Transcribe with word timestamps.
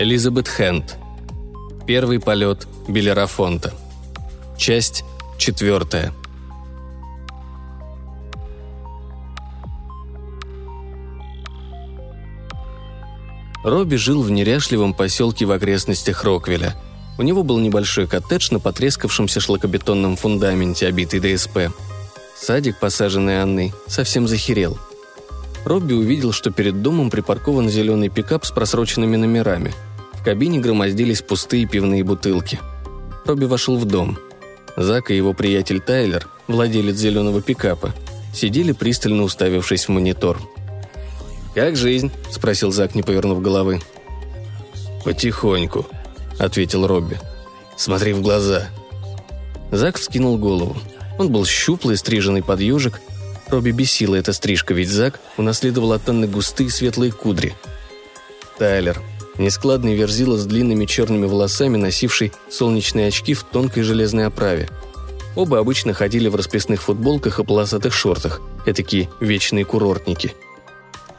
Элизабет 0.00 0.46
Хэнд. 0.46 0.96
Первый 1.84 2.20
полет 2.20 2.68
Белерафонта. 2.86 3.74
Часть 4.56 5.02
четвертая. 5.38 6.12
Робби 13.64 13.96
жил 13.96 14.22
в 14.22 14.30
неряшливом 14.30 14.94
поселке 14.94 15.46
в 15.46 15.50
окрестностях 15.50 16.22
Роквеля. 16.22 16.76
У 17.18 17.22
него 17.22 17.42
был 17.42 17.58
небольшой 17.58 18.06
коттедж 18.06 18.52
на 18.52 18.60
потрескавшемся 18.60 19.40
шлакобетонном 19.40 20.14
фундаменте, 20.14 20.86
обитый 20.86 21.18
ДСП. 21.18 21.72
Садик, 22.36 22.78
посаженный 22.78 23.42
Анной, 23.42 23.72
совсем 23.88 24.28
захерел. 24.28 24.78
Робби 25.64 25.94
увидел, 25.94 26.30
что 26.30 26.52
перед 26.52 26.82
домом 26.82 27.10
припаркован 27.10 27.68
зеленый 27.68 28.10
пикап 28.10 28.44
с 28.44 28.52
просроченными 28.52 29.16
номерами. 29.16 29.74
Кабине 30.28 30.58
громоздились 30.60 31.22
пустые 31.22 31.64
пивные 31.66 32.04
бутылки. 32.04 32.60
Робби 33.24 33.46
вошел 33.46 33.78
в 33.78 33.86
дом. 33.86 34.18
Зак 34.76 35.10
и 35.10 35.16
его 35.16 35.32
приятель 35.32 35.80
Тайлер, 35.80 36.28
владелец 36.46 36.96
зеленого 36.96 37.40
пикапа, 37.40 37.94
сидели 38.34 38.72
пристально 38.72 39.22
уставившись 39.22 39.86
в 39.86 39.88
монитор– 39.88 40.38
«Как 41.58 41.74
жизнь?»– 41.74 42.12
спросил 42.30 42.70
Зак, 42.70 42.94
не 42.94 43.02
повернув 43.02 43.42
головы. 43.42 43.80
«Потихоньку»,– 45.04 45.86
ответил 46.38 46.86
Робби. 46.86 47.18
«Смотри 47.76 48.12
в 48.12 48.20
глаза». 48.20 48.68
Зак 49.72 49.98
вскинул 49.98 50.38
голову. 50.38 50.76
Он 51.18 51.32
был 51.32 51.44
щуплый, 51.44 51.96
стриженный 51.96 52.44
под 52.44 52.60
ежик. 52.60 53.00
Робби 53.48 53.72
бесила 53.72 54.14
эта 54.14 54.32
стрижка, 54.32 54.72
ведь 54.72 54.88
Зак 54.88 55.18
унаследовал 55.36 55.94
от 55.94 56.08
Анны 56.08 56.28
густые 56.28 56.70
светлые 56.70 57.10
кудри. 57.10 57.54
Тайлер. 58.56 59.02
Нескладный 59.38 59.94
верзила 59.94 60.36
с 60.36 60.44
длинными 60.46 60.84
черными 60.84 61.26
волосами, 61.26 61.76
носивший 61.76 62.32
солнечные 62.50 63.08
очки 63.08 63.34
в 63.34 63.44
тонкой 63.44 63.82
железной 63.82 64.26
оправе. 64.26 64.68
Оба 65.36 65.58
обычно 65.58 65.94
ходили 65.94 66.28
в 66.28 66.34
расписных 66.34 66.82
футболках 66.82 67.38
и 67.38 67.44
полосатых 67.44 67.94
шортах, 67.94 68.40
этакие 68.66 69.08
вечные 69.20 69.64
курортники– 69.64 70.34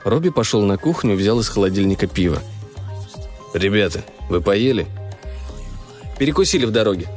Робби 0.04 0.30
пошел 0.30 0.62
на 0.62 0.78
кухню, 0.78 1.16
взял 1.16 1.40
из 1.40 1.50
холодильника 1.50 2.08
пиво. 2.08 2.42
«Ребята, 3.54 4.04
вы 4.30 4.42
поели?» 4.42 4.88
«Перекусили 6.18 6.66
в 6.66 6.72
дороге». 6.72 7.08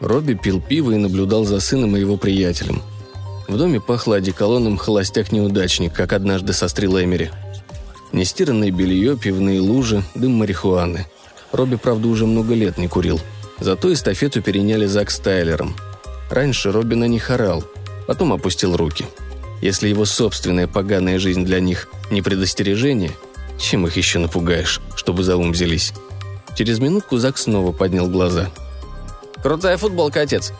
Робби 0.00 0.34
пил 0.34 0.60
пиво 0.60 0.92
и 0.92 0.96
наблюдал 0.96 1.44
за 1.44 1.60
сыном 1.60 1.96
и 1.96 2.00
его 2.00 2.16
приятелем. 2.16 2.82
В 3.46 3.56
доме 3.56 3.80
пахло 3.80 4.16
одеколоном 4.16 4.78
«Холостяк-неудачник», 4.78 5.92
как 5.92 6.12
однажды 6.12 6.52
сострил 6.52 6.98
Эмери. 6.98 7.30
Нестиранное 8.12 8.70
белье, 8.70 9.16
пивные 9.16 9.60
лужи, 9.60 10.02
дым 10.14 10.32
марихуаны. 10.32 11.06
Робби, 11.50 11.76
правда, 11.76 12.08
уже 12.08 12.26
много 12.26 12.54
лет 12.54 12.78
не 12.78 12.88
курил. 12.88 13.20
Зато 13.58 13.92
эстафету 13.92 14.42
переняли 14.42 14.86
Зак 14.86 15.10
с 15.10 15.18
Тайлером. 15.18 15.74
Раньше 16.30 16.72
Робби 16.72 16.94
на 16.94 17.04
них 17.04 17.30
орал, 17.30 17.64
потом 18.06 18.32
опустил 18.32 18.76
руки– 18.76 19.06
если 19.62 19.88
его 19.88 20.04
собственная 20.04 20.66
поганая 20.66 21.20
жизнь 21.20 21.44
для 21.44 21.60
них 21.60 21.88
не 22.10 22.20
предостережение, 22.20 23.12
чем 23.60 23.86
их 23.86 23.96
еще 23.96 24.18
напугаешь, 24.18 24.80
чтобы 24.96 25.22
за 25.22 25.36
ум 25.36 25.52
взялись? 25.52 25.92
Через 26.56 26.80
минутку 26.80 27.16
Зак 27.16 27.38
снова 27.38 27.70
поднял 27.70 28.08
глаза. 28.08 28.50
«Крутая 29.40 29.78
футболка, 29.78 30.20
отец!» 30.20 30.52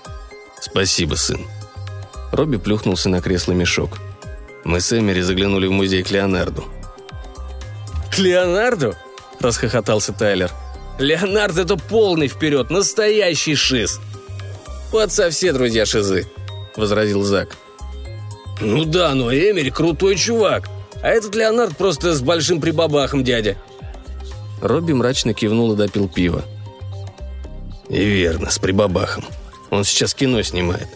«Спасибо, 0.60 1.16
сын!» 1.16 1.40
Робби 2.30 2.58
плюхнулся 2.58 3.08
на 3.08 3.20
кресло-мешок. 3.20 3.98
«Мы 4.64 4.80
с 4.80 4.96
Эмери 4.96 5.20
заглянули 5.20 5.66
в 5.66 5.72
музей 5.72 6.04
к 6.04 6.10
Леонарду». 6.12 6.64
«К 8.12 8.18
Леонарду?»– 8.18 8.94
расхохотался 9.40 10.12
Тайлер. 10.12 10.50
«Леонард– 10.98 11.56
это 11.58 11.76
полный 11.76 12.28
вперед, 12.28 12.68
настоящий 12.68 13.54
шиз!» 13.54 14.00
«У 14.92 14.98
отца 14.98 15.30
все 15.30 15.54
друзья 15.54 15.86
шизы»,– 15.86 16.26
возразил 16.76 17.22
Зак. 17.22 17.56
«Ну 18.60 18.84
да, 18.84 19.14
но 19.14 19.32
Эмери 19.32 19.70
крутой 19.70 20.16
чувак, 20.16 20.68
а 21.02 21.08
этот 21.08 21.34
Леонард 21.34 21.74
просто 21.78 22.14
с 22.14 22.20
большим 22.20 22.60
прибабахом 22.60 23.24
дядя». 23.24 23.56
Робби 24.60 24.92
мрачно 24.92 25.32
кивнул 25.32 25.72
и 25.72 25.76
допил 25.76 26.06
пиво. 26.06 26.44
«И 27.88 28.04
верно, 28.04 28.50
с 28.50 28.58
прибабахом. 28.58 29.24
Он 29.70 29.84
сейчас 29.84 30.12
кино 30.12 30.42
снимает». 30.42 30.88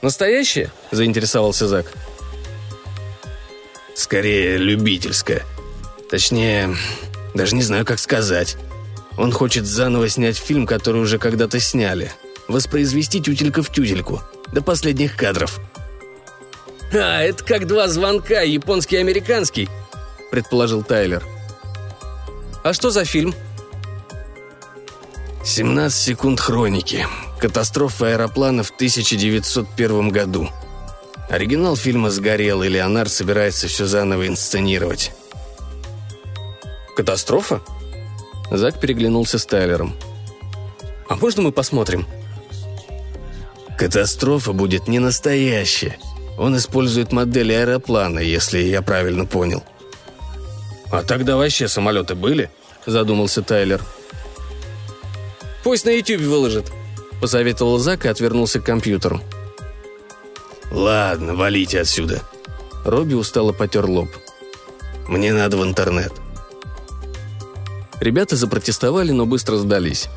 «Настоящее?»– 0.00 0.70
заинтересовался 0.92 1.66
Зак. 1.66 1.86
«Скорее, 3.96 4.58
любительское. 4.58 5.42
Точнее, 6.12 6.76
даже 7.32 7.54
не 7.56 7.62
знаю, 7.62 7.86
как 7.86 7.98
сказать. 7.98 8.58
Он 9.16 9.32
хочет 9.32 9.64
заново 9.64 10.10
снять 10.10 10.36
фильм, 10.36 10.66
который 10.66 11.00
уже 11.00 11.18
когда-то 11.18 11.58
сняли. 11.58 12.12
Воспроизвести 12.48 13.18
тютелька 13.18 13.62
в 13.62 13.72
тютельку. 13.72 14.20
До 14.52 14.60
последних 14.60 15.16
кадров». 15.16 15.58
«А, 16.92 17.22
это 17.22 17.42
как 17.42 17.66
два 17.66 17.88
звонка, 17.88 18.42
японский 18.42 18.96
и 18.96 18.98
американский»,– 18.98 19.70
предположил 20.30 20.82
Тайлер. 20.82 21.24
«А 22.62 22.74
что 22.74 22.90
за 22.90 23.06
фильм?» 23.06 23.34
«17 25.44 25.88
секунд 25.88 26.40
хроники. 26.40 27.06
Катастрофа 27.40 28.08
аэроплана 28.08 28.62
в 28.64 28.70
1901 28.70 30.10
году. 30.10 30.50
Оригинал 31.30 31.74
фильма 31.74 32.10
сгорел, 32.10 32.62
и 32.62 32.68
Леонард 32.68 33.10
собирается 33.10 33.66
все 33.66 33.86
заново 33.86 34.26
инсценировать». 34.26 35.10
«Катастрофа?» 36.96 37.60
Зак 38.50 38.80
переглянулся 38.80 39.38
с 39.38 39.46
Тайлером. 39.46 39.94
«А 41.08 41.16
можно 41.16 41.42
мы 41.42 41.52
посмотрим?» 41.52 42.06
«Катастрофа 43.78 44.52
будет 44.52 44.88
не 44.88 44.98
настоящая», 44.98 45.98
он 46.38 46.56
использует 46.56 47.12
модели 47.12 47.52
аэроплана, 47.52 48.18
если 48.18 48.58
я 48.58 48.82
правильно 48.82 49.26
понял». 49.26 49.62
«А 50.90 51.02
тогда 51.02 51.36
вообще 51.36 51.68
самолеты 51.68 52.14
были?»– 52.14 52.50
задумался 52.86 53.42
Тайлер. 53.42 53.80
«Пусть 55.62 55.84
на 55.84 55.90
YouTube 55.90 56.22
выложит»,– 56.22 56.70
посоветовал 57.20 57.78
Зак 57.78 58.04
и 58.04 58.08
отвернулся 58.08 58.60
к 58.60 58.64
компьютеру. 58.64 59.20
«Ладно, 60.70 61.34
валите 61.34 61.80
отсюда». 61.80 62.22
Робби 62.84 63.14
устало 63.14 63.52
потер 63.52 63.86
лоб. 63.86 64.08
«Мне 65.08 65.32
надо 65.32 65.56
в 65.56 65.64
интернет». 65.64 66.12
Ребята 68.02 68.34
запротестовали, 68.34 69.12
но 69.12 69.26
быстро 69.26 69.58
сдались. 69.58 70.08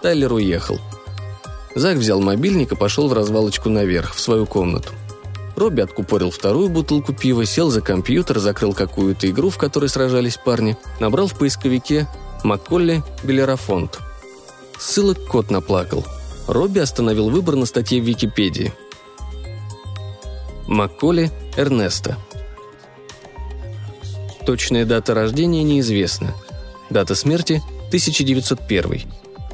Тайлер 0.00 0.32
уехал. 0.32 0.80
Зак 1.74 1.98
взял 1.98 2.18
мобильник 2.22 2.72
и 2.72 2.76
пошел 2.76 3.08
в 3.08 3.12
развалочку 3.12 3.68
наверх, 3.68 4.14
в 4.14 4.20
свою 4.20 4.46
комнату. 4.46 4.88
Робби 5.54 5.82
откупорил 5.82 6.30
вторую 6.30 6.70
бутылку 6.70 7.12
пива, 7.12 7.44
сел 7.44 7.68
за 7.68 7.82
компьютер, 7.82 8.38
закрыл 8.38 8.72
какую-то 8.72 9.28
игру, 9.28 9.50
в 9.50 9.58
которой 9.58 9.90
сражались 9.90 10.38
парни, 10.42 10.78
набрал 10.98 11.26
в 11.26 11.36
поисковике 11.36 12.08
«Макколли 12.42 13.02
Белерафонт». 13.22 13.98
Ссылок 14.78 15.22
кот 15.26 15.50
наплакал. 15.50 16.06
Робби 16.48 16.78
остановил 16.78 17.28
выбор 17.28 17.56
на 17.56 17.66
статье 17.66 18.00
в 18.00 18.04
Википедии. 18.04 18.72
Макколи 20.66 21.30
Эрнеста. 21.58 22.16
Точная 24.46 24.86
дата 24.86 25.12
рождения 25.12 25.64
неизвестна. 25.64 26.32
Дата 26.90 27.14
смерти– 27.14 27.62
1901. 27.88 29.02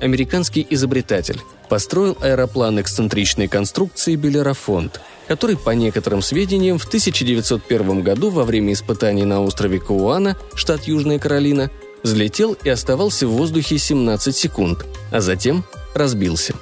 Американский 0.00 0.66
изобретатель. 0.70 1.40
Построил 1.68 2.16
аэроплан 2.20 2.80
эксцентричной 2.80 3.48
конструкции 3.48 4.16
Белерафонт– 4.16 5.00
который, 5.28 5.56
по 5.56 5.70
некоторым 5.70 6.22
сведениям, 6.22 6.78
в 6.78 6.84
1901 6.84 8.02
году 8.02 8.30
во 8.30 8.44
время 8.44 8.72
испытаний 8.72 9.24
на 9.24 9.42
острове 9.42 9.80
Кауана, 9.80 10.36
штат 10.54 10.84
Южная 10.84 11.18
Каролина, 11.18 11.70
взлетел 12.02 12.56
и 12.64 12.68
оставался 12.68 13.26
в 13.26 13.30
воздухе 13.30 13.78
17 13.78 14.36
секунд, 14.36 14.84
а 15.10 15.20
затем 15.20 15.64
разбился. 15.94 16.54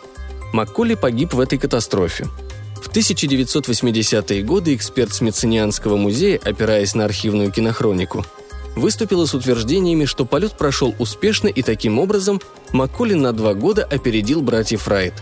Макколи 0.53 0.95
погиб 0.95 1.33
в 1.35 1.41
этой 1.41 1.59
катастрофе. 1.59 2.27
В 2.81 2.89
1980-е 2.91 4.43
годы 4.43 4.75
эксперт 4.75 5.13
Смитсонианского 5.13 5.97
музея, 5.97 6.41
опираясь 6.45 6.95
на 6.95 7.05
архивную 7.05 7.51
кинохронику, 7.53 8.25
выступила 8.77 9.27
с 9.27 9.35
утверждениями, 9.35 10.05
что 10.05 10.25
полет 10.25 10.53
прошел 10.57 10.95
успешно 10.99 11.49
и 11.49 11.63
таким 11.63 11.99
образом 11.99 12.41
Макколи 12.73 13.15
на 13.15 13.33
два 13.33 13.55
года 13.55 13.85
опередил 13.85 14.43
братьев 14.43 14.89
Райт. 14.89 15.15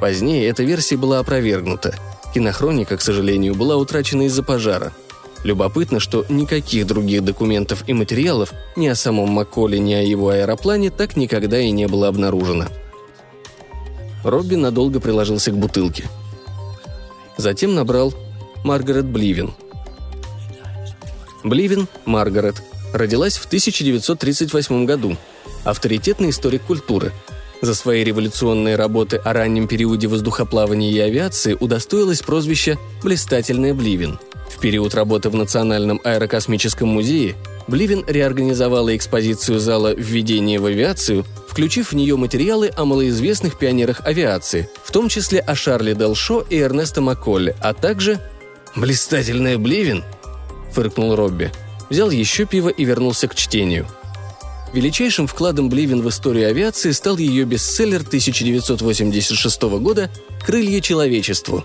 Позднее 0.00 0.48
эта 0.48 0.62
версия 0.62 0.96
была 0.96 1.18
опровергнута– 1.18 1.94
Кинохроника, 2.34 2.96
к 2.96 3.00
сожалению, 3.00 3.54
была 3.54 3.76
утрачена 3.76 4.22
из-за 4.22 4.42
пожара. 4.42 4.92
Любопытно, 5.44 6.00
что 6.00 6.26
никаких 6.28 6.84
других 6.84 7.22
документов 7.22 7.84
и 7.86 7.92
материалов 7.92 8.52
ни 8.74 8.88
о 8.88 8.96
самом 8.96 9.28
Макколе, 9.28 9.78
ни 9.78 9.92
о 9.92 10.02
его 10.02 10.30
аэроплане 10.30 10.90
так 10.90 11.16
никогда 11.16 11.60
и 11.60 11.70
не 11.70 11.86
было 11.86 12.08
обнаружено. 12.08 12.66
Робби 14.24 14.56
надолго 14.56 14.98
приложился 14.98 15.52
к 15.52 15.56
бутылке. 15.56 16.06
Затем 17.36 17.76
набрал 17.76 18.12
Маргарет 18.64 19.04
Бливин. 19.04 19.52
Бливин, 21.44 21.86
Маргарет, 22.04 22.64
родилась 22.94 23.36
в 23.36 23.46
1938 23.46 24.86
году. 24.86 25.16
Авторитетный 25.64 26.30
историк 26.30 26.62
культуры. 26.62 27.12
За 27.60 27.74
свои 27.74 28.04
революционные 28.04 28.76
работы 28.76 29.16
о 29.16 29.32
раннем 29.32 29.68
периоде 29.68 30.06
воздухоплавания 30.06 30.90
и 30.90 30.98
авиации 30.98 31.56
удостоилась 31.58 32.22
прозвища 32.22 32.78
«Блистательная 33.02 33.74
Бливин». 33.74 34.18
В 34.48 34.60
период 34.60 34.94
работы 34.94 35.30
в 35.30 35.34
Национальном 35.34 36.00
аэрокосмическом 36.04 36.88
музее 36.88 37.34
Бливин 37.66 38.04
реорганизовала 38.06 38.94
экспозицию 38.94 39.58
зала 39.58 39.94
«Введение 39.94 40.60
в 40.60 40.66
авиацию», 40.66 41.24
включив 41.48 41.92
в 41.92 41.96
нее 41.96 42.16
материалы 42.16 42.70
о 42.76 42.84
малоизвестных 42.84 43.58
пионерах 43.58 44.02
авиации, 44.04 44.68
в 44.84 44.92
том 44.92 45.08
числе 45.08 45.40
о 45.40 45.54
Шарле 45.54 45.94
Делшо 45.94 46.44
и 46.50 46.58
Эрнесто 46.58 47.00
Макколле, 47.00 47.56
а 47.60 47.72
также 47.72 48.20
«Блистательная 48.76 49.56
Бливин?»– 49.56 50.04
фыркнул 50.72 51.16
Робби. 51.16 51.50
Взял 51.94 52.10
еще 52.10 52.44
пиво 52.44 52.70
и 52.70 52.84
вернулся 52.84 53.28
к 53.28 53.36
чтению. 53.36 53.86
Величайшим 54.72 55.28
вкладом 55.28 55.68
Бливин 55.68 56.02
в 56.02 56.08
историю 56.08 56.48
авиации 56.48 56.90
стал 56.90 57.18
ее 57.18 57.44
бестселлер 57.44 58.00
1986 58.00 59.62
года 59.78 60.10
«Крылья 60.44 60.80
человечеству», 60.80 61.62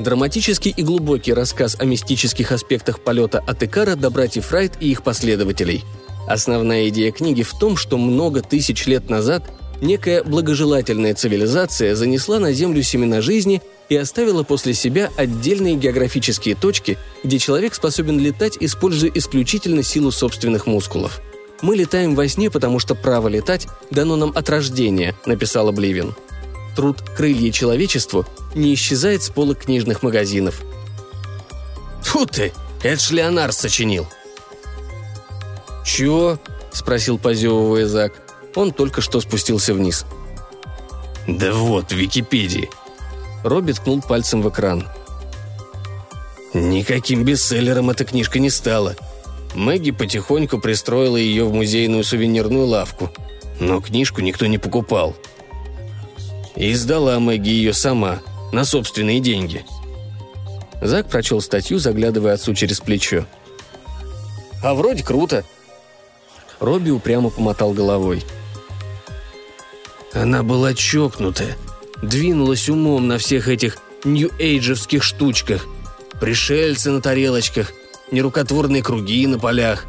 Драматический 0.00 0.74
и 0.76 0.82
глубокий 0.82 1.32
рассказ 1.32 1.76
о 1.78 1.84
мистических 1.84 2.50
аспектах 2.50 2.98
полета 2.98 3.38
от 3.38 3.62
Икара 3.62 3.94
до 3.94 4.10
братьев 4.10 4.50
Райт 4.50 4.72
и 4.80 4.90
их 4.90 5.04
последователей. 5.04 5.84
Основная 6.26 6.88
идея 6.88 7.12
книги 7.12 7.44
в 7.44 7.56
том, 7.56 7.76
что 7.76 7.96
много 7.96 8.42
тысяч 8.42 8.86
лет 8.86 9.08
назад 9.08 9.44
некая 9.80 10.24
благожелательная 10.24 11.14
цивилизация 11.14 11.94
занесла 11.94 12.40
на 12.40 12.52
Землю 12.52 12.82
семена 12.82 13.20
жизни 13.20 13.62
и 13.88 13.96
оставила 13.96 14.42
после 14.42 14.74
себя 14.74 15.10
отдельные 15.16 15.76
географические 15.76 16.54
точки, 16.54 16.98
где 17.24 17.38
человек 17.38 17.74
способен 17.74 18.18
летать, 18.18 18.58
используя 18.60 19.10
исключительно 19.14 19.82
силу 19.82 20.10
собственных 20.10 20.66
мускулов. 20.66 21.20
«Мы 21.62 21.76
летаем 21.76 22.14
во 22.14 22.28
сне, 22.28 22.50
потому 22.50 22.78
что 22.78 22.94
право 22.94 23.28
летать 23.28 23.66
дано 23.90 24.16
нам 24.16 24.32
от 24.34 24.48
рождения»,– 24.48 25.14
написала 25.26 25.72
Бливин– 25.72 26.14
труд 26.78 27.02
«Крылья 27.16 27.50
человечеству» 27.50 28.24
не 28.54 28.72
исчезает 28.72 29.24
с 29.24 29.30
полок 29.30 29.64
книжных 29.64 30.04
магазинов. 30.04 30.62
Фу 32.02 32.24
ты! 32.24 32.52
Это 32.84 33.02
ж 33.02 33.10
Леонард 33.10 33.52
сочинил!» 33.52 34.06
«Чего?»– 35.84 36.38
спросил 36.72 37.18
позевывая 37.18 37.86
Зак. 37.86 38.12
Он 38.54 38.70
только 38.70 39.00
что 39.00 39.20
спустился 39.20 39.74
вниз. 39.74 40.06
«Да 41.26 41.52
вот, 41.52 41.90
в 41.90 41.96
Википедии!» 41.96 42.70
Робби 43.44 43.72
ткнул 43.72 44.02
пальцем 44.02 44.42
в 44.42 44.48
экран. 44.48 44.88
Никаким 46.54 47.24
бестселлером 47.24 47.90
эта 47.90 48.04
книжка 48.04 48.38
не 48.38 48.50
стала. 48.50 48.96
Мэгги 49.54 49.90
потихоньку 49.90 50.58
пристроила 50.58 51.16
ее 51.16 51.44
в 51.44 51.52
музейную 51.52 52.04
сувенирную 52.04 52.66
лавку. 52.66 53.10
Но 53.60 53.80
книжку 53.80 54.20
никто 54.20 54.46
не 54.46 54.58
покупал– 54.58 55.16
и 56.58 56.74
сдала 56.74 57.20
Мэгги 57.20 57.50
ее 57.50 57.72
сама, 57.72 58.18
на 58.50 58.64
собственные 58.64 59.20
деньги. 59.20 59.64
Зак 60.82 61.08
прочел 61.08 61.40
статью, 61.40 61.78
заглядывая 61.78 62.34
отцу 62.34 62.52
через 62.52 62.80
плечо. 62.80 63.26
«А 64.60 64.74
вроде 64.74 65.04
круто». 65.04 65.44
Робби 66.58 66.90
упрямо 66.90 67.30
помотал 67.30 67.72
головой. 67.72 68.24
Она 70.12 70.42
была 70.42 70.74
чокнутая, 70.74 71.56
двинулась 72.02 72.68
умом 72.68 73.08
на 73.08 73.18
всех 73.18 73.48
этих 73.48 73.78
нью-эйджевских 74.04 75.02
штучках. 75.02 75.66
Пришельцы 76.20 76.90
на 76.90 77.00
тарелочках, 77.00 77.72
нерукотворные 78.10 78.82
круги 78.82 79.26
на 79.26 79.38
полях. 79.38 79.86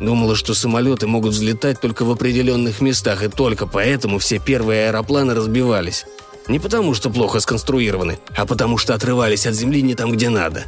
Думала, 0.00 0.34
что 0.34 0.54
самолеты 0.54 1.06
могут 1.06 1.32
взлетать 1.32 1.80
только 1.80 2.04
в 2.04 2.10
определенных 2.10 2.80
местах, 2.80 3.22
и 3.22 3.28
только 3.28 3.66
поэтому 3.66 4.18
все 4.18 4.38
первые 4.38 4.88
аэропланы 4.88 5.34
разбивались. 5.34 6.06
Не 6.48 6.58
потому, 6.58 6.94
что 6.94 7.08
плохо 7.10 7.38
сконструированы, 7.40 8.18
а 8.36 8.46
потому, 8.46 8.78
что 8.78 8.94
отрывались 8.94 9.46
от 9.46 9.54
земли 9.54 9.82
не 9.82 9.94
там, 9.94 10.12
где 10.12 10.28
надо. 10.28 10.64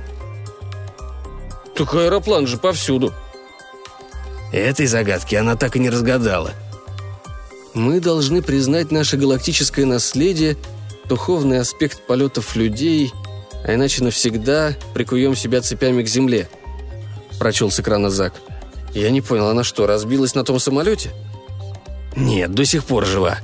Так 1.74 1.94
аэроплан 1.94 2.46
же 2.46 2.58
повсюду. 2.58 3.12
Этой 4.52 4.86
загадки 4.86 5.34
она 5.34 5.56
так 5.56 5.74
и 5.74 5.80
не 5.80 5.90
разгадала. 5.90 6.52
Мы 7.74 7.98
должны 7.98 8.40
признать 8.40 8.92
наше 8.92 9.16
галактическое 9.16 9.84
наследие, 9.84 10.56
духовный 11.06 11.60
аспект 11.60 12.02
полетов 12.06 12.56
людей, 12.56 13.12
а 13.64 13.74
иначе 13.74 14.02
навсегда 14.04 14.74
прикуем 14.94 15.36
себя 15.36 15.60
цепями 15.60 16.02
к 16.02 16.08
земле. 16.08 16.48
Прочел 17.38 17.70
с 17.70 17.80
экрана 17.80 18.10
Зак. 18.10 18.34
Я 18.92 19.10
не 19.10 19.20
понял, 19.20 19.48
она 19.48 19.64
что, 19.64 19.86
разбилась 19.86 20.34
на 20.34 20.44
том 20.44 20.58
самолете? 20.58 21.10
Нет, 22.16 22.52
до 22.52 22.64
сих 22.64 22.84
пор 22.84 23.06
жива. 23.06 23.38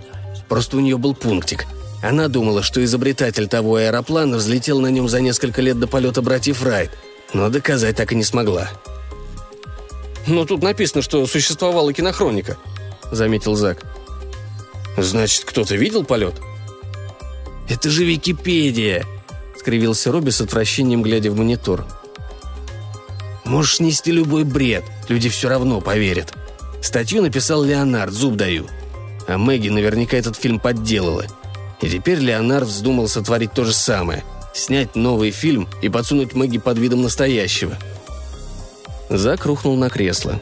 Просто 0.49 0.77
у 0.77 0.81
нее 0.81 0.97
был 0.97 1.15
пунктик– 1.15 1.67
она 2.03 2.29
думала, 2.29 2.63
что 2.63 2.83
изобретатель 2.83 3.47
того 3.47 3.77
аэроплана 3.77 4.39
взлетел 4.39 4.81
на 4.81 4.87
нем 4.87 5.09
за 5.09 5.21
несколько 5.21 5.61
лет 5.61 5.79
до 5.79 5.87
полета 5.87 6.23
братьев 6.23 6.63
Райт, 6.63 6.91
но 7.35 7.51
доказать 7.51 7.97
так 7.97 8.13
и 8.13 8.17
не 8.17 8.25
смогла. 8.25 8.71
«Но 10.27 10.45
тут 10.45 10.63
написано, 10.63 11.03
что 11.03 11.27
существовала 11.27 11.93
кинохроника»,— 11.93 12.57
заметил 13.11 13.55
Зак. 13.55 13.85
«Значит, 14.97 15.45
кто-то 15.45 15.77
видел 15.77 16.05
полет?» 16.05 16.35
«Это 17.71 17.89
же 17.89 18.05
Википедия!»— 18.05 19.07
скривился 19.59 20.13
Робби 20.13 20.29
с 20.29 20.43
отвращением, 20.43 21.03
глядя 21.03 21.31
в 21.31 21.37
монитор. 21.37 21.87
«Можешь 23.45 23.81
нести 23.81 24.13
любой 24.13 24.45
бред, 24.45 24.85
люди 25.09 25.31
все 25.31 25.49
равно 25.49 25.81
поверят. 25.81 26.35
Статью 26.83 27.23
написал 27.23 27.65
Леонард, 27.65 28.13
зуб 28.13 28.37
даю. 28.37 28.67
А 29.27 29.39
Мэгги 29.39 29.71
наверняка 29.71 30.19
этот 30.19 30.37
фильм 30.37 30.61
подделала— 30.61 31.25
и 31.81 31.89
теперь 31.89 32.19
Леонард 32.19 32.67
вздумал 32.67 33.09
сотворить 33.09 33.53
то 33.53 33.65
же 33.65 33.73
самое– 33.73 34.23
снять 34.55 34.97
новый 34.97 35.31
фильм 35.31 35.69
и 35.81 35.89
подсунуть 35.89 36.35
Мэгги 36.35 36.59
под 36.59 36.79
видом 36.79 37.03
настоящего. 37.03 37.77
Зак 39.09 39.47
рухнул 39.47 39.77
на 39.77 39.89
кресло. 39.89 40.41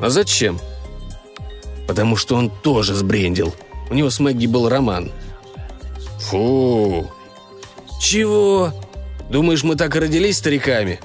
«А 0.00 0.10
зачем?» 0.10 0.60
«Потому 1.86 2.16
что 2.16 2.36
он 2.36 2.50
тоже 2.50 2.94
сбрендил. 2.94 3.54
У 3.90 3.94
него 3.94 4.10
с 4.10 4.20
Мэгги 4.20 4.46
был 4.46 4.68
роман». 4.68 5.10
«Фу!» 6.28 7.10
«Чего? 8.00 8.72
Думаешь, 9.30 9.62
мы 9.62 9.76
так 9.76 9.96
и 9.96 9.98
родились 9.98 10.38
стариками? 10.38 11.00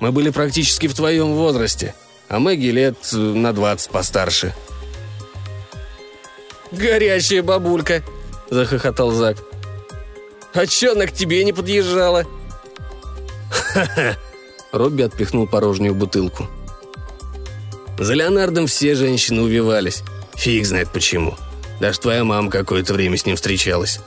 Мы 0.00 0.12
были 0.12 0.30
практически 0.30 0.86
в 0.86 0.94
твоем 0.94 1.34
возрасте, 1.34 1.94
а 2.28 2.38
Мэгги 2.38 2.68
лет 2.68 2.96
э, 3.12 3.16
на 3.16 3.52
двадцать 3.52 3.90
постарше». 3.90 4.54
«Горящая 6.70 7.42
бабулька!»– 7.42 8.02
захохотал 8.50 9.10
Зак. 9.10 9.38
«А 10.54 10.66
чё 10.66 10.92
она 10.92 11.06
к 11.06 11.12
тебе 11.12 11.44
не 11.44 11.52
подъезжала?» 11.52 12.24
«Ха-ха!»– 13.50 14.16
Робби 14.72 15.02
отпихнул 15.02 15.46
порожнюю 15.46 15.94
бутылку. 15.94 16.46
«За 17.98 18.14
Леонардом 18.14 18.66
все 18.66 18.94
женщины 18.94 19.42
увивались. 19.42 20.02
Фиг 20.34 20.66
знает 20.66 20.90
почему. 20.92 21.36
Даже 21.80 22.00
твоя 22.00 22.24
мама 22.24 22.50
какое-то 22.50 22.92
время 22.92 23.16
с 23.16 23.24
ним 23.24 23.36
встречалась. 23.36 24.00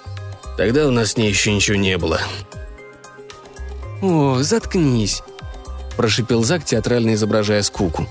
Тогда 0.62 0.88
у 0.88 0.91
нас 0.91 1.13
с 1.13 1.18
ней 1.18 1.27
еще 1.27 1.51
ничего 1.51 1.75
не 1.75 1.98
было». 1.98 2.22
«О, 4.00 4.44
заткнись!»– 4.44 5.24
прошипел 5.98 6.44
Зак, 6.44 6.63
театрально 6.63 7.15
изображая 7.15 7.63
скуку. 7.63 8.08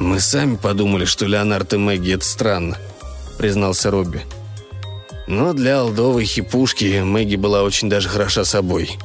«Мы 0.00 0.18
сами 0.18 0.56
подумали, 0.56 1.04
что 1.04 1.24
Леонард 1.24 1.74
и 1.74 1.76
Мэгги– 1.76 2.14
это 2.14 2.24
странно»,– 2.24 2.78
признался 3.38 3.92
Робби. 3.92 4.22
Но 5.28 5.52
для 5.52 5.78
алдовой 5.78 6.24
хипушки 6.24 7.00
Мэгги 7.00 7.36
была 7.36 7.62
очень 7.62 7.88
даже 7.88 8.08
хороша 8.08 8.44
собой. 8.44 8.98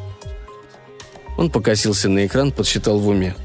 Он 1.37 1.51
покосился 1.51 2.09
на 2.09 2.25
экран, 2.25 2.51
подсчитал 2.51 2.97
в 2.97 3.07
уме. 3.07 3.35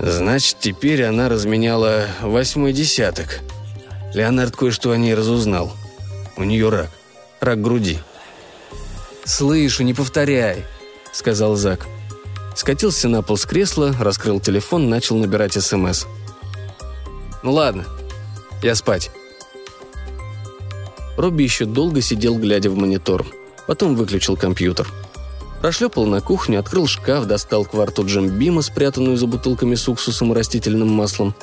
Значит, 0.00 0.58
теперь 0.60 1.02
она 1.04 1.30
разменяла 1.30 2.08
восьмой 2.20 2.74
десяток. 2.74 3.40
Леонард 4.12 4.54
кое-что 4.54 4.90
о 4.90 4.98
ней 4.98 5.14
разузнал. 5.14 5.72
У 6.36 6.44
нее 6.44 6.68
рак. 6.68 6.90
Рак 7.42 7.60
груди. 7.60 7.98
«Слышу, 9.24 9.82
не 9.82 9.94
повторяй»,— 9.94 10.64
сказал 11.12 11.56
Зак. 11.56 11.88
Скатился 12.54 13.08
на 13.08 13.20
пол 13.22 13.36
с 13.36 13.44
кресла, 13.46 13.92
раскрыл 13.98 14.38
телефон, 14.38 14.88
начал 14.88 15.16
набирать 15.16 15.54
СМС. 15.54 16.04
«Ну 17.42 17.52
ладно, 17.52 17.84
я 18.62 18.76
спать». 18.76 19.10
Робби 21.16 21.42
еще 21.42 21.64
долго 21.64 22.00
сидел, 22.00 22.38
глядя 22.38 22.70
в 22.70 22.76
монитор. 22.76 23.26
Потом 23.66 23.96
выключил 23.96 24.36
компьютер. 24.36 24.86
Прошлепал 25.60 26.06
на 26.06 26.20
кухню, 26.20 26.60
открыл 26.60 26.86
шкаф, 26.86 27.26
достал 27.26 27.64
кварту 27.64 28.06
джембима, 28.06 28.62
спрятанную 28.62 29.16
за 29.16 29.26
бутылками 29.26 29.74
с 29.74 29.88
уксусом 29.88 30.32
и 30.32 30.36
растительным 30.36 30.92
маслом. 30.92 31.34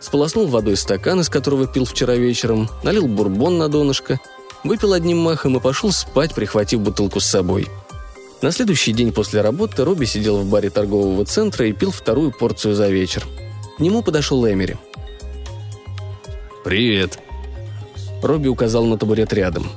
Сполоснул 0.00 0.48
водой 0.48 0.76
стакан, 0.76 1.20
из 1.20 1.30
которого 1.30 1.66
пил 1.66 1.86
вчера 1.86 2.14
вечером, 2.14 2.68
налил 2.82 3.06
бурбон 3.06 3.56
на 3.56 3.70
донышко, 3.70 4.20
выпил 4.68 4.92
одним 4.92 5.18
махом 5.18 5.56
и 5.56 5.60
пошел 5.60 5.92
спать, 5.92 6.34
прихватив 6.34 6.80
бутылку 6.80 7.20
с 7.20 7.26
собой. 7.26 7.68
На 8.42 8.52
следующий 8.52 8.92
день 8.92 9.12
после 9.12 9.40
работы 9.40 9.84
Робби 9.84 10.04
сидел 10.04 10.38
в 10.38 10.46
баре 10.48 10.70
торгового 10.70 11.24
центра 11.24 11.66
и 11.66 11.72
пил 11.72 11.90
вторую 11.90 12.32
порцию 12.32 12.74
за 12.74 12.88
вечер. 12.88 13.24
К 13.76 13.80
нему 13.80 14.02
подошел 14.02 14.46
Эмери. 14.46 14.76
«Привет», 16.64 17.18
Робби 18.22 18.48
указал 18.48 18.84
на 18.84 18.98
табурет 18.98 19.32
рядом. 19.32 19.70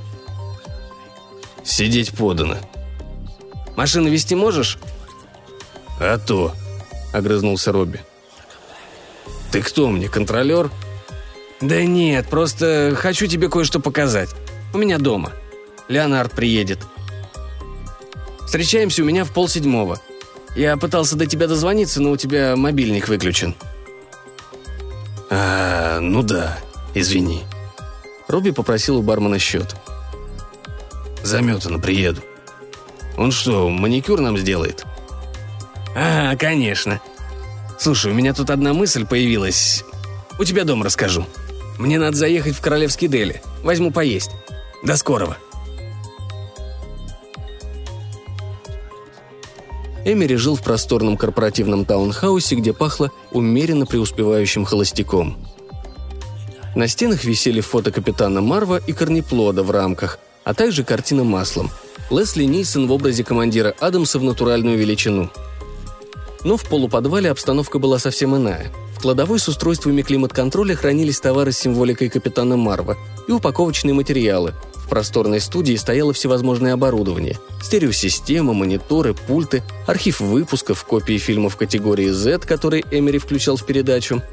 «Сидеть 1.64 2.12
подано». 2.12 2.58
«Машину 3.76 4.10
вести 4.10 4.36
можешь?» 4.36 4.80
«А 6.00 6.18
то»,— 6.18 6.54
огрызнулся 7.14 7.72
Робби. 7.72 8.02
«Ты 9.52 9.62
кто 9.62 9.90
мне, 9.90 10.10
контролер?» 10.10 10.72
«Да 11.62 11.84
нет, 11.84 12.28
просто 12.30 12.94
хочу 12.98 13.28
тебе 13.28 13.50
кое-что 13.50 13.80
показать. 13.80 14.30
У 14.74 14.78
меня 14.78 14.98
дома. 14.98 15.32
Леонард 15.88 16.32
приедет. 16.32 16.80
Встречаемся 18.46 19.04
у 19.04 19.06
меня 19.06 19.26
в 19.26 19.32
полседьмого. 19.32 20.00
Я 20.56 20.78
пытался 20.78 21.16
до 21.16 21.26
тебя 21.26 21.48
дозвониться, 21.48 22.02
но 22.02 22.12
у 22.12 22.18
тебя 22.18 22.56
мобильник 22.56 23.08
выключен». 23.08 23.56
«А, 25.30 26.00
ну 26.00 26.24
да, 26.24 26.58
извини». 26.96 27.44
Робби 28.28 28.50
попросил 28.50 28.98
у 28.98 29.04
бармена 29.04 29.38
счет. 29.38 29.76
«Заметано, 31.24 31.80
приеду. 31.80 32.22
Он 33.18 33.32
что, 33.32 33.70
маникюр 33.70 34.20
нам 34.22 34.38
сделает?» 34.38 34.86
«А, 35.96 36.36
конечно. 36.36 37.00
Слушай, 37.78 38.12
у 38.12 38.16
меня 38.16 38.34
тут 38.34 38.50
одна 38.50 38.74
мысль 38.74 39.06
появилась. 39.06 39.84
У 40.40 40.44
тебя 40.44 40.64
дома 40.64 40.86
расскажу. 40.86 41.26
Мне 41.78 42.00
надо 42.00 42.18
заехать 42.18 42.56
в 42.56 42.62
Королевский 42.62 43.08
Дели. 43.08 43.42
Возьму 43.64 43.92
поесть. 43.92 44.32
До 44.84 44.98
скорого». 44.98 45.38
Эмери 50.06 50.38
жил 50.38 50.56
в 50.56 50.64
просторном 50.64 51.18
корпоративном 51.18 51.86
таунхаусе, 51.86 52.56
где 52.56 52.74
пахло 52.74 53.12
умеренно 53.32 53.86
преуспевающим 53.86 54.66
холостяком. 54.66 55.38
На 56.76 56.88
стенах 56.88 57.24
висели 57.24 57.62
фото 57.62 57.92
капитана 57.92 58.42
Марва 58.42 58.78
и 58.78 58.94
корнеплода 58.94 59.64
в 59.64 59.72
рамках, 59.72 60.20
а 60.44 60.54
также 60.54 60.84
картина 60.84 61.24
маслом. 61.24 61.70
Лесли 62.10 62.46
Нильсон 62.46 62.88
в 62.88 62.92
образе 62.92 63.24
командира 63.24 63.76
Адамса 63.80 64.18
в 64.20 64.24
натуральную 64.24 64.78
величину. 64.78 65.30
Но 66.44 66.58
в 66.58 66.68
полуподвале 66.68 67.30
обстановка 67.30 67.80
была 67.80 68.00
совсем 68.00 68.36
иная. 68.36 68.72
В 68.96 69.02
кладовой 69.02 69.40
с 69.40 69.48
устройствами 69.48 70.02
климат-контроля 70.02 70.76
хранились 70.76 71.20
товары 71.20 71.52
с 71.52 71.60
символикой 71.60 72.10
капитана 72.10 72.56
Марва 72.56 72.98
и 73.28 73.32
упаковочные 73.32 73.94
материалы. 73.94 74.54
В 74.90 74.92
просторной 74.92 75.40
студии 75.40 75.76
стояло 75.76 76.14
всевозможное 76.14 76.74
оборудование. 76.74 77.38
Стереосистема, 77.62 78.54
мониторы, 78.54 79.14
пульты, 79.14 79.62
архив 79.86 80.20
выпусков, 80.20 80.84
копии 80.84 81.20
фильмов 81.20 81.58
категории 81.58 82.10
Z, 82.10 82.40
которые 82.40 82.84
Эмери 82.90 83.20
включал 83.20 83.56
в 83.56 83.68
передачу. 83.68 84.24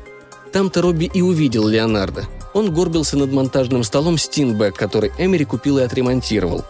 Там-то 0.52 0.80
Робби 0.80 1.10
и 1.12 1.20
увидел 1.20 1.68
Леонардо. 1.68 2.24
Он 2.54 2.72
горбился 2.72 3.18
над 3.18 3.32
монтажным 3.32 3.84
столом 3.84 4.16
Стинбэк, 4.16 4.74
который 4.74 5.12
Эмери 5.18 5.44
купил 5.44 5.76
и 5.76 5.82
отремонтировал. 5.82 6.64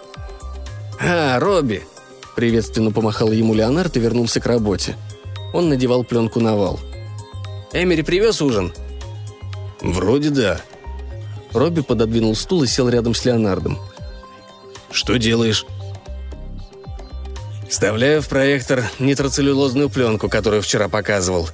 «А, 1.00 1.38
Робби!» 1.38 1.84
Приветственно 2.34 2.90
помахал 2.90 3.30
ему 3.30 3.54
Леонард 3.54 3.96
и 3.96 4.00
вернулся 4.00 4.40
к 4.40 4.46
работе. 4.46 4.96
Он 5.54 5.68
надевал 5.68 6.02
пленку 6.02 6.40
на 6.40 6.56
вал. 6.56 6.80
«Эмери 7.72 8.02
привез 8.02 8.42
ужин?» 8.42 8.72
«Вроде 9.80 10.30
да». 10.30 10.60
Робби 11.56 11.82
пододвинул 11.82 12.34
стул 12.36 12.62
и 12.62 12.66
сел 12.66 12.88
рядом 12.88 13.14
с 13.14 13.24
Леонардом. 13.24 13.78
«Что 14.90 15.16
делаешь?» 15.16 15.66
«Вставляю 17.68 18.22
в 18.22 18.28
проектор 18.28 18.84
нитроцеллюлозную 18.98 19.90
пленку, 19.90 20.28
которую 20.28 20.62
вчера 20.62 20.88
показывал», 20.88 21.48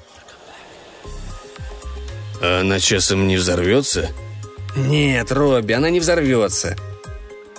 а 2.42 2.60
она 2.60 2.80
часом 2.80 3.28
не 3.28 3.36
взорвется? 3.36 4.10
Нет, 4.74 5.30
Робби, 5.30 5.74
она 5.74 5.90
не 5.90 6.00
взорвется. 6.00 6.76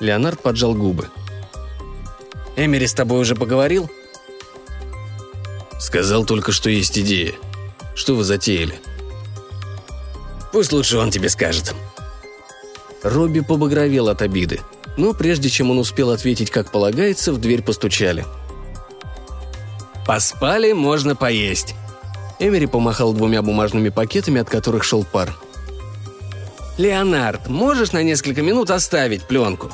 Леонард 0.01 0.41
поджал 0.41 0.73
губы. 0.73 1.07
Эмери 2.57 2.85
с 2.85 2.93
тобой 2.93 3.21
уже 3.21 3.33
поговорил? 3.35 3.89
Сказал 5.79 6.25
только, 6.25 6.51
что 6.51 6.69
есть 6.69 6.99
идея. 6.99 7.31
Что 7.95 8.15
вы 8.15 8.25
затеяли? 8.25 8.75
Пусть 10.51 10.73
лучше 10.73 10.97
он 10.97 11.11
тебе 11.11 11.29
скажет. 11.29 11.73
Робби 13.03 13.41
побагровел 13.41 14.09
от 14.09 14.21
обиды, 14.21 14.61
но 14.97 15.13
прежде 15.13 15.49
чем 15.49 15.71
он 15.71 15.79
успел 15.79 16.11
ответить, 16.11 16.49
как 16.49 16.71
полагается, 16.71 17.33
в 17.33 17.39
дверь 17.39 17.61
постучали. 17.61 18.25
«Поспали, 20.05 20.73
можно 20.73 21.15
поесть», 21.15 21.75
Эмери 22.43 22.65
помахал 22.65 23.13
двумя 23.13 23.41
бумажными 23.41 23.87
пакетами, 23.87 24.41
от 24.41 24.49
которых 24.49 24.83
шел 24.83 25.05
пар. 25.05 25.33
«Леонард, 26.77 27.47
можешь 27.47 27.93
на 27.93 28.03
несколько 28.03 28.41
минут 28.41 28.69
оставить 28.69 29.23
пленку?» 29.23 29.71